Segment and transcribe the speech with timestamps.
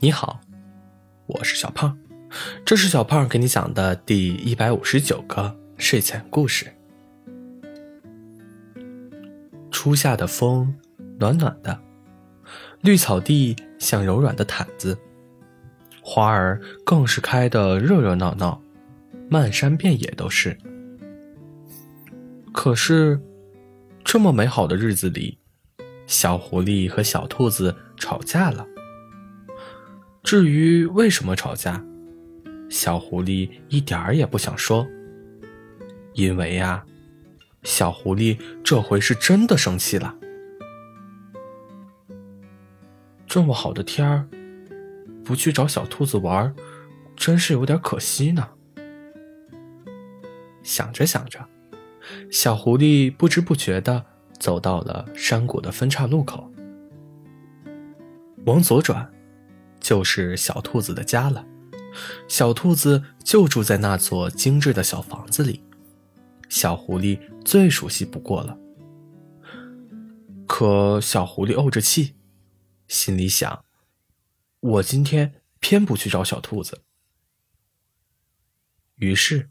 [0.00, 0.40] 你好，
[1.26, 1.98] 我是小胖，
[2.64, 6.72] 这是小胖给你讲的第一百五十九个睡前故事。
[9.72, 10.72] 初夏的风
[11.18, 11.76] 暖暖的，
[12.82, 14.96] 绿草地像柔软的毯子，
[16.00, 18.62] 花儿更是开得热热闹闹，
[19.28, 20.56] 漫山遍野都是。
[22.52, 23.20] 可是，
[24.04, 25.40] 这么美好的日子里，
[26.06, 28.64] 小狐狸和小兔子吵架了。
[30.28, 31.82] 至于为什么吵架，
[32.68, 34.86] 小狐狸一点儿也不想说。
[36.12, 36.84] 因为呀，
[37.62, 40.14] 小狐狸这回是真的生气了。
[43.26, 44.28] 这么好的天儿，
[45.24, 46.54] 不去找小兔子玩，
[47.16, 48.50] 真是有点可惜呢。
[50.62, 51.42] 想着想着，
[52.30, 54.04] 小狐狸不知不觉的
[54.38, 56.52] 走到了山谷的分岔路口，
[58.44, 59.10] 往左转。
[59.80, 61.44] 就是小兔子的家了，
[62.28, 65.62] 小兔子就住在那座精致的小房子里，
[66.48, 68.58] 小狐狸最熟悉不过了。
[70.46, 72.14] 可小狐狸怄着气，
[72.86, 73.64] 心里想：
[74.60, 76.82] 我今天偏不去找小兔子。
[78.96, 79.50] 于是，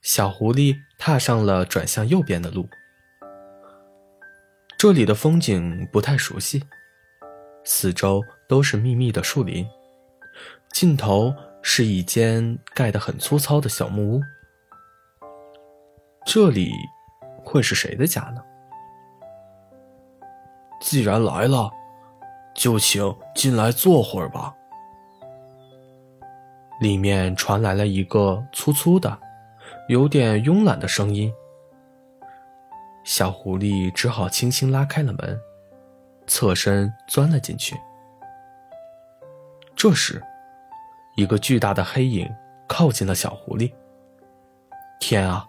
[0.00, 2.68] 小狐狸踏上了转向右边的路。
[4.78, 6.64] 这里的风景不太熟悉。
[7.64, 9.68] 四周都是密密的树林，
[10.72, 14.22] 尽头是一间盖得很粗糙的小木屋。
[16.24, 16.72] 这里
[17.44, 18.42] 会是谁的家呢？
[20.80, 21.70] 既然来了，
[22.54, 24.54] 就请进来坐会儿吧。
[26.80, 29.18] 里面传来了一个粗粗的、
[29.88, 31.32] 有点慵懒的声音。
[33.04, 35.38] 小狐狸只好轻轻拉开了门。
[36.28, 37.74] 侧身钻了进去。
[39.78, 40.20] 这时，
[41.14, 42.28] 一个巨大的黑影
[42.66, 43.72] 靠近了小狐狸。
[44.98, 45.46] 天啊！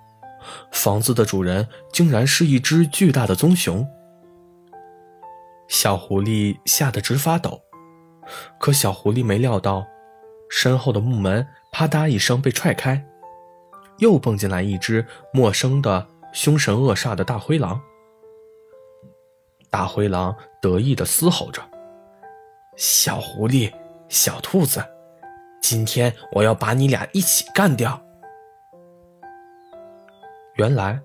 [0.72, 3.84] 房子的主人竟然是一只巨大的棕熊。
[5.68, 7.60] 小狐狸吓得直发抖。
[8.60, 9.84] 可小狐狸没料到，
[10.48, 13.04] 身后的木门啪嗒一声被踹开，
[13.98, 15.04] 又蹦进来一只
[15.34, 17.82] 陌生的、凶神恶煞的大灰狼。
[19.72, 21.64] 大灰狼得意的嘶吼着
[22.78, 23.74] ：“小狐狸，
[24.10, 24.84] 小兔子，
[25.62, 28.02] 今天我要把你俩一起干掉！”
[30.58, 31.00] 原来，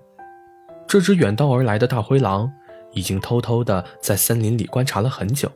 [0.85, 2.51] 这只远道而来的大灰狼
[2.91, 5.49] 已经偷偷的在森林里观察了很久。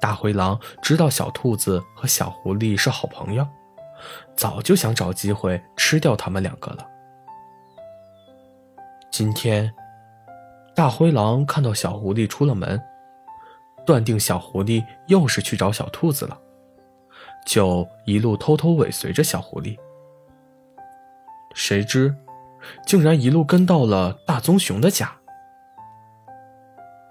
[0.00, 3.46] 大灰狼知道小兔子和小狐狸是好朋友，
[4.36, 6.86] 早就想找机会吃掉他们两个了。
[9.10, 9.70] 今天。
[10.76, 12.82] 大灰狼看到小狐狸出了门，
[13.86, 16.38] 断定小狐狸又是去找小兔子了，
[17.46, 19.76] 就一路偷偷尾随着小狐狸。
[21.54, 22.14] 谁知，
[22.86, 25.12] 竟然一路跟到了大棕熊的家。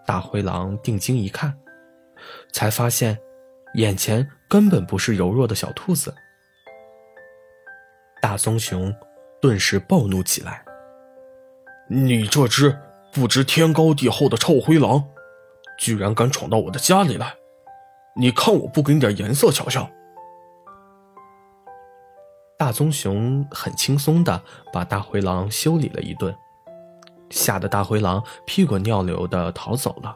[0.06, 1.54] 大灰狼定睛一看，
[2.52, 3.18] 才发现，
[3.76, 6.14] 眼前根本不是柔弱的小兔子。
[8.22, 8.94] 大棕熊
[9.42, 10.64] 顿时暴怒起来
[11.88, 12.78] ：“你这只……”
[13.14, 15.08] 不知天高地厚的臭灰狼，
[15.78, 17.36] 居然敢闯到我的家里来！
[18.16, 19.90] 你看我不给你点颜色瞧瞧！
[22.58, 24.42] 大棕熊很轻松的
[24.72, 26.34] 把大灰狼修理了一顿，
[27.30, 30.16] 吓得大灰狼屁滚尿流的逃走了，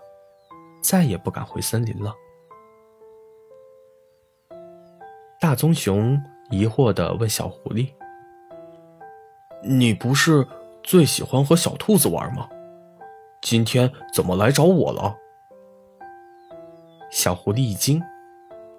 [0.81, 2.13] 再也不敢回森林了。
[5.39, 7.89] 大棕熊疑惑的问小狐狸
[9.65, 10.47] ：“你不是
[10.83, 12.47] 最喜欢和小兔子玩吗？”
[13.41, 15.15] 今天怎么来找我了？
[17.17, 17.99] 小狐狸一惊，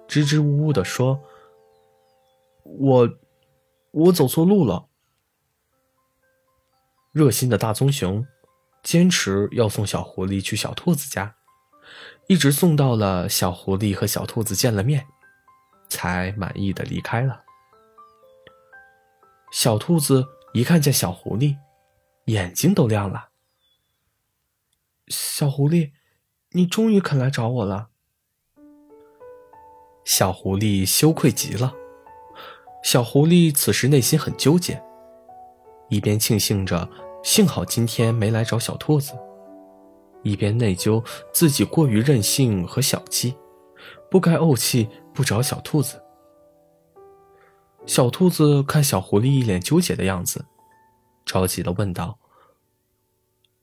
[0.07, 1.21] 支支吾吾的说
[2.63, 3.09] ：“我，
[3.91, 4.87] 我走错路了。”
[7.11, 8.25] 热心的大棕熊
[8.81, 11.35] 坚持要送小狐狸去小兔子家，
[12.29, 15.05] 一直送到了小狐狸和小兔子见了面，
[15.89, 17.43] 才满意的离开了。
[19.51, 21.57] 小兔子一看见小狐狸，
[22.27, 23.31] 眼睛都亮了。
[25.09, 25.91] 小狐狸，
[26.51, 27.88] 你终于肯来找我了。
[30.09, 31.71] 小狐狸羞愧极了。
[32.81, 34.81] 小狐狸此时内心很纠结，
[35.87, 36.89] 一边庆幸着
[37.23, 39.13] 幸好今天没来找小兔子，
[40.23, 43.35] 一边内疚自己过于任性和小气，
[44.09, 46.01] 不该怄气不找小兔子。
[47.85, 50.43] 小兔子看小狐狸一脸纠结的样子，
[51.23, 52.17] 着急的问道：“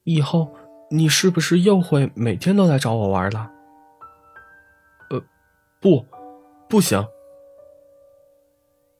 [0.04, 0.54] 以后？”
[0.88, 3.50] 你是不是又会每天都来找我玩了？
[5.10, 5.20] 呃，
[5.80, 6.06] 不，
[6.68, 7.06] 不行。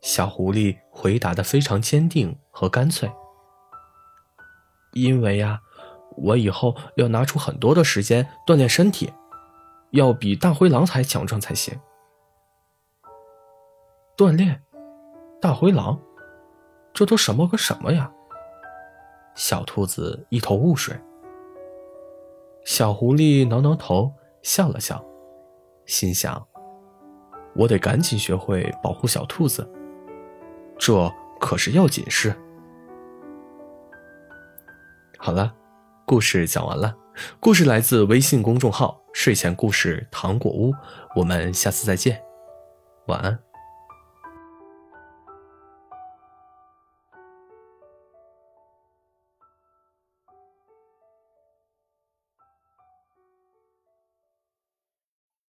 [0.01, 3.11] 小狐狸回答的非常坚定和干脆。
[4.93, 5.61] 因为呀，
[6.17, 9.13] 我以后要拿出很多的时间锻炼身体，
[9.91, 11.79] 要比大灰狼还强壮才行。
[14.17, 14.63] 锻炼，
[15.41, 16.01] 大灰狼，
[16.95, 18.11] 这都什么跟什么呀？
[19.35, 20.99] 小兔子一头雾水。
[22.65, 25.05] 小狐狸挠挠头，笑了笑，
[25.85, 26.49] 心想：
[27.57, 29.69] 我得赶紧学会保护小兔子。
[30.79, 31.11] 这
[31.41, 32.35] 可是要紧事。
[35.19, 35.55] 好了，
[36.05, 36.95] 故事讲完了。
[37.41, 40.73] 故事来自微信公众号“睡前故事糖果屋”。
[41.17, 42.23] 我们下次再见，
[43.07, 43.39] 晚安。